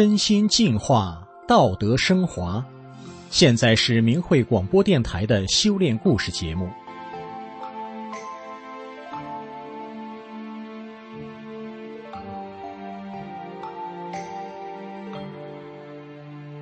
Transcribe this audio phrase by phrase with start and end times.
[0.00, 2.64] 身心净化，道德升华。
[3.28, 6.70] 现在是明慧广播电台的修炼故事节目。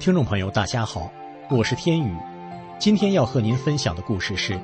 [0.00, 1.12] 听众朋友，大家好，
[1.50, 2.16] 我是天宇。
[2.78, 4.58] 今天要和您分享的故事是：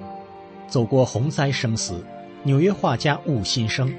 [0.66, 2.02] 走过洪灾生死，
[2.42, 3.94] 纽约画家悟新生。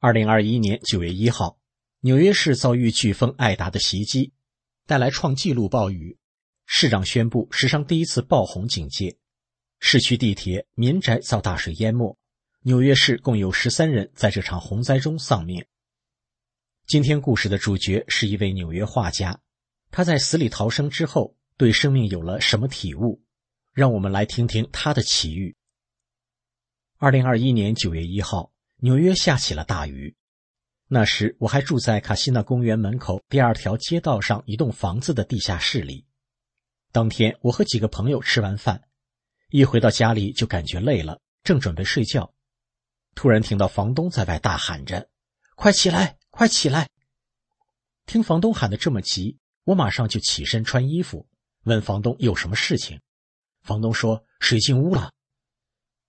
[0.00, 1.58] 二零二一年九月一号，
[2.02, 4.32] 纽约市遭遇飓风艾达的袭击，
[4.86, 6.16] 带来创纪录暴雨。
[6.66, 9.16] 市长宣布史上第一次爆洪警戒，
[9.80, 12.16] 市区地铁、民宅遭大水淹没。
[12.62, 15.66] 纽约市共有十三人在这场洪灾中丧命。
[16.86, 19.40] 今天故事的主角是一位纽约画家，
[19.90, 23.20] 他在死里逃生之后，对生命有了什么体悟？
[23.72, 25.56] 让我们来听听他的奇遇。
[26.98, 28.52] 二零二一年九月一号。
[28.80, 30.14] 纽约下起了大雨，
[30.86, 36.06] 那时我还住在卡西纳公园门口第二条街道上一栋房子的地下室里。
[36.92, 38.80] 当天，我和几个朋友吃完饭，
[39.50, 42.32] 一回到家里就感觉累了，正准备睡觉，
[43.16, 45.08] 突然听到房东在外大喊着
[45.56, 46.88] ：“快起来，快起来！”
[48.06, 51.28] 听房东喊的这么急，我马上就起身穿衣服，
[51.64, 53.00] 问房东有什么事情。
[53.60, 55.10] 房东说：“水进屋了。”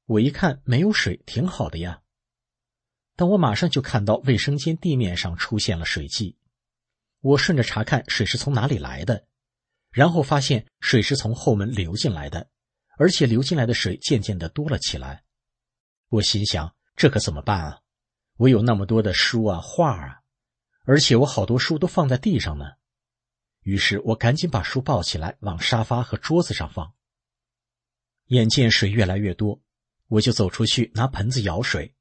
[0.06, 2.02] 我一看，没有水，挺好的呀。
[3.20, 6.38] 但我马上就看到卫生间地面上出现了水迹，
[7.20, 9.28] 我顺着查看水是从哪里来的，
[9.92, 12.50] 然后发现水是从后门流进来的，
[12.98, 15.26] 而且流进来的水渐渐的多了起来。
[16.08, 17.82] 我心想，这可怎么办啊？
[18.38, 20.22] 我有那么多的书啊、画啊，
[20.86, 22.68] 而且我好多书都放在地上呢。
[23.64, 26.94] 于是我赶紧把书抱起来往沙发和桌子上放。
[28.28, 29.62] 眼见水越来越多，
[30.08, 31.94] 我就走出去拿盆子舀水。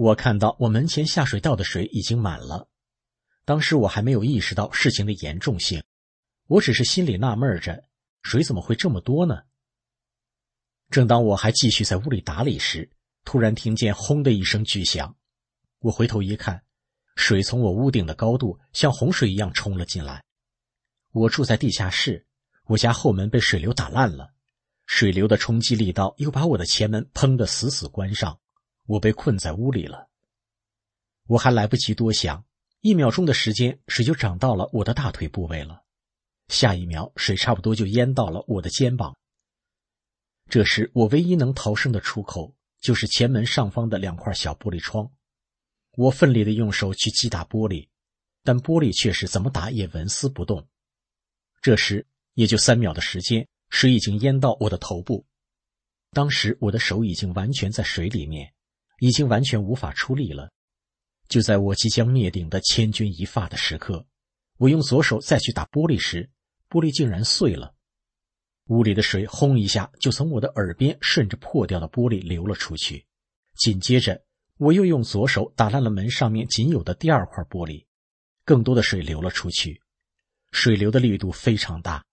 [0.00, 2.70] 我看到我门前下水道的水已经满了，
[3.44, 5.82] 当时我还没有意识到事情的严重性，
[6.46, 7.84] 我只是心里纳闷着，
[8.22, 9.42] 水怎么会这么多呢？
[10.88, 12.90] 正当我还继续在屋里打理时，
[13.26, 15.14] 突然听见“轰”的一声巨响，
[15.80, 16.62] 我回头一看，
[17.14, 20.24] 水从我屋顶的高度像洪水一样冲了进来。
[21.12, 22.24] 我住在地下室，
[22.68, 24.32] 我家后门被水流打烂了，
[24.86, 28.40] 水流的冲击力道又把我的前门砰的死死关上。
[28.86, 30.08] 我被困在屋里了，
[31.26, 32.44] 我还来不及多想，
[32.80, 35.84] 一秒钟的时间，水就涨到了我的大腿部位了。
[36.48, 39.16] 下一秒，水差不多就淹到了我的肩膀。
[40.48, 45.12] 这时，我唯一能逃生的出口就是前门上方的两块小玻璃窗。
[45.92, 47.88] 我奋力的用手去击打玻璃，
[48.42, 50.66] 但玻璃却是怎么打也纹丝不动。
[51.62, 55.24] 这时，也就三秒的时间，水已经淹到我的头部。
[56.10, 58.52] 当时，我的手已经完全在水里面。
[59.00, 60.48] 已经完全无法出力了。
[61.28, 64.06] 就在我即将灭顶的千钧一发的时刻，
[64.58, 66.30] 我用左手再去打玻璃时，
[66.68, 67.74] 玻璃竟然碎了。
[68.66, 73.04] 屋里的水轰一下就从我的耳边顺着破掉的玻璃流了出去。
[73.56, 74.22] 紧接着，
[74.58, 77.84] 我又用左手打烂了门上面仅有的第二块玻璃，
[78.44, 79.80] 更多的水流了出去。
[80.52, 82.04] 水流的力度非常大，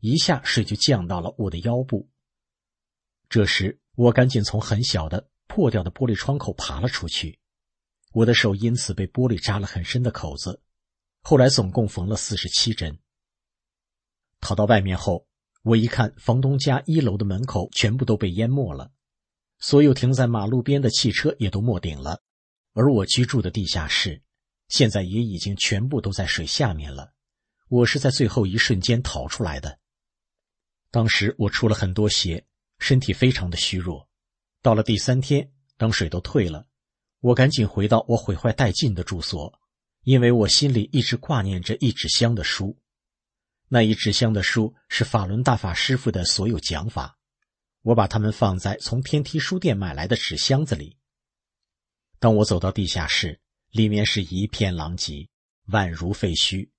[0.00, 2.08] 一下水就降到了我的腰部。
[3.28, 5.28] 这时，我赶紧从很小的。
[5.54, 7.38] 破掉的玻璃窗口爬了出去，
[8.12, 10.62] 我的手因此被玻璃扎了很深的口子，
[11.20, 12.98] 后来总共缝了四十七针。
[14.40, 15.26] 逃到外面后，
[15.62, 18.92] 我一看房东家一楼的门口全部都被淹没了，
[19.58, 22.22] 所有停在马路边的汽车也都没顶了，
[22.72, 24.22] 而我居住的地下室
[24.68, 27.12] 现在也已经全部都在水下面了。
[27.68, 29.78] 我是在最后一瞬间逃出来的，
[30.90, 32.46] 当时我出了很多血，
[32.78, 34.08] 身体非常的虚弱。
[34.62, 36.68] 到了第三天，等水都退了，
[37.18, 39.60] 我赶紧回到我毁坏殆尽的住所，
[40.04, 42.78] 因为我心里一直挂念着一纸箱的书。
[43.66, 47.18] 那一纸箱的书是法轮大法师傅的所有讲法，
[47.82, 50.96] 我把它们放在从天梯书店买来的纸箱子里。
[52.20, 55.28] 当我走到地下室，里面是一片狼藉，
[55.66, 56.70] 宛如废墟。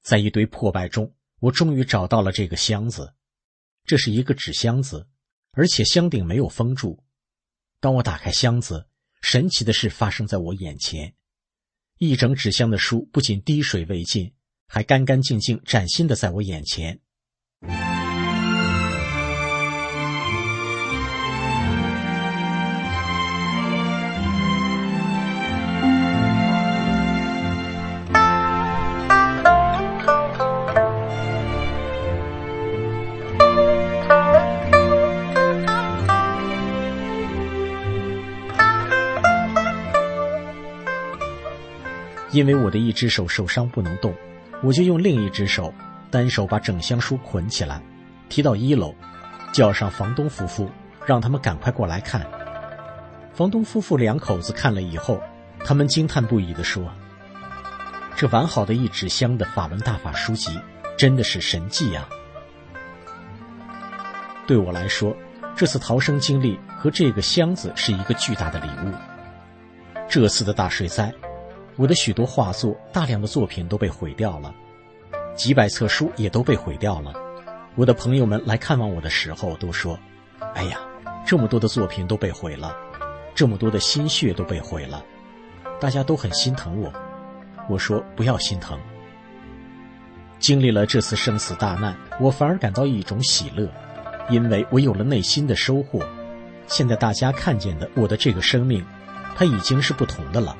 [0.00, 3.14] 在一堆破败中，我终于找到了这个箱子。
[3.84, 5.06] 这是一个纸箱子，
[5.52, 7.04] 而且箱顶没有封住。
[7.80, 8.88] 当我打开箱子，
[9.22, 11.14] 神奇的事发生在我眼前，
[11.98, 14.32] 一整纸箱的书不仅滴水未进，
[14.66, 17.00] 还干干净净、崭新的在我眼前。
[42.38, 44.14] 因为我的一只手受伤不能动，
[44.62, 45.74] 我就用另一只手
[46.08, 47.82] 单手把整箱书捆起来，
[48.28, 48.94] 提到一楼，
[49.52, 50.70] 叫上房东夫妇，
[51.04, 52.24] 让他们赶快过来看。
[53.34, 55.20] 房东夫妇两口子看了以后，
[55.64, 56.88] 他们惊叹不已地说
[58.14, 60.56] ：“这完好的一纸箱的法文大法书籍，
[60.96, 62.08] 真的是神迹呀！”
[64.46, 65.12] 对我来说，
[65.56, 68.92] 这次逃生经历和这个箱子是一个巨大的礼物。
[70.08, 71.12] 这次的大水灾。
[71.78, 74.52] 我的许多画作、大量的作品都被毁掉了，
[75.36, 77.12] 几百册书也都被毁掉了。
[77.76, 79.96] 我的朋友们来看望我的时候都说
[80.56, 80.80] ：“哎呀，
[81.24, 82.76] 这么多的作品都被毁了，
[83.32, 85.04] 这么多的心血都被毁了。”
[85.78, 86.92] 大家都很心疼我。
[87.68, 88.76] 我说：“不要心疼。”
[90.40, 93.70] 经历了这次生死大难，我反而感到一种喜乐，
[94.28, 96.04] 因为我有了内心的收获。
[96.66, 98.84] 现在大家看见的我的这个生命，
[99.36, 100.56] 它已经是不同的了。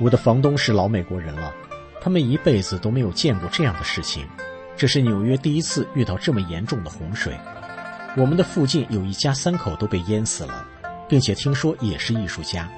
[0.00, 1.54] 我的房东是老美国人了，
[2.00, 4.26] 他们一辈子都没有见过这样的事情，
[4.76, 7.38] 这是纽约第一次遇到这么严重的洪水。
[8.16, 10.66] 我们的附近有一家三口都被淹死了，
[11.08, 12.68] 并且听说也是艺术家。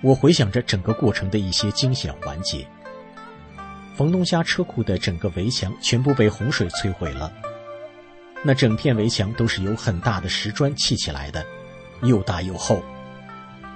[0.00, 2.66] 我回想着整个过程的一些惊险环节。
[3.96, 7.32] 房东家车库的整个围墙全部被洪水摧毁了，
[8.44, 11.44] 那整片围墙都是由很大的石砖砌起来的，
[12.02, 12.80] 又大又厚。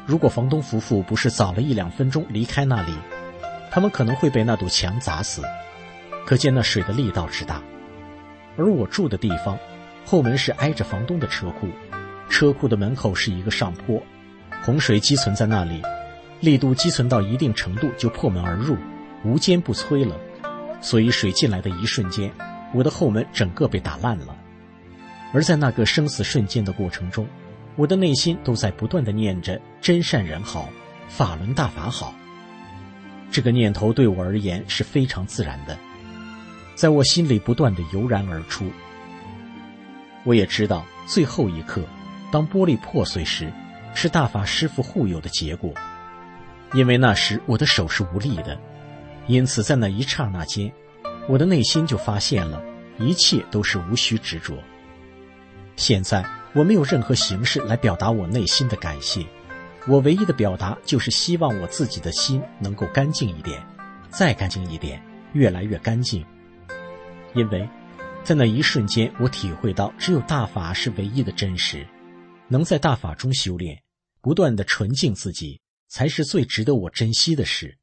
[0.06, 2.93] 如果房东夫妇不是早了一两分钟离开那里，
[3.70, 5.43] 他们可能会被那堵墙砸死。
[6.26, 7.62] 可见那水的力道之大。
[8.56, 9.58] 而我住的地方，
[10.05, 11.69] 后门是挨着房东的车库，
[12.29, 14.02] 车库的门口是一个上坡，
[14.62, 15.82] 洪水积存在那里，
[16.41, 18.76] 力度积存到一定程度就破门而入，
[19.25, 20.17] 无坚不摧了。
[20.81, 22.32] 所以水进来的一瞬间，
[22.75, 24.37] 我的后门整个被打烂了。
[25.32, 27.26] 而在那个生死瞬间的过程中。
[27.81, 30.69] 我的内心都在不断的念着“真善人好，
[31.09, 32.15] 法轮大法好”。
[33.32, 35.79] 这个念头对我而言是非常自然的，
[36.75, 38.67] 在我心里不断的油然而出。
[40.25, 41.82] 我也知道，最后一刻，
[42.31, 43.50] 当玻璃破碎时，
[43.94, 45.73] 是大法师傅护佑的结果，
[46.75, 48.61] 因为那时我的手是无力的，
[49.26, 50.71] 因此在那一刹那间，
[51.26, 52.62] 我的内心就发现了，
[52.99, 54.59] 一切都是无需执着。
[55.76, 56.23] 现在。
[56.52, 59.25] 我没有任何形式来表达我内心的感谢，
[59.87, 63.64] 我唯一的表达就是希望我自己的心能够干净一点，
[64.11, 65.00] 再干净一点，
[65.32, 66.25] 越来越干净。
[67.35, 67.69] 因为，
[68.25, 71.87] 在那一瞬间，我体会到只有大法是唯一的真实，
[72.49, 73.81] 能在大法中修炼，
[74.20, 77.79] 不断的纯净自己，才是最值得我珍惜的事。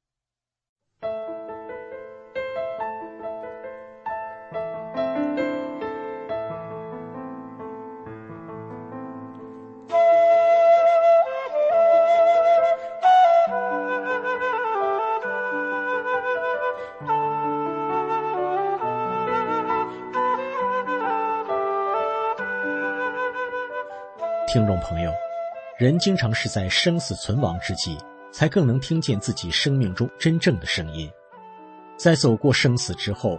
[24.48, 25.12] 听众朋友，
[25.78, 27.98] 人经常是在生死存亡之际，
[28.32, 31.12] 才更能听见自己生命中真正的声音。
[31.98, 33.38] 在走过生死之后，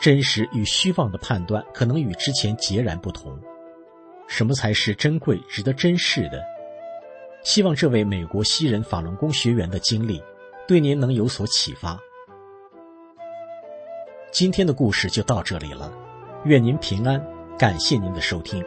[0.00, 3.38] 真实与虚妄的判断可能与之前截然不同。
[4.28, 6.42] 什么才是珍贵、值得珍视的？
[7.42, 10.22] 希望这位美国西人法轮功学员的经历，
[10.66, 12.00] 对您能有所启发。
[14.32, 15.92] 今天的故事就到这里了，
[16.44, 17.22] 愿您平安，
[17.58, 18.64] 感谢您的收听。